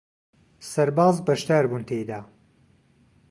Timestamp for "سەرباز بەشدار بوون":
0.71-1.83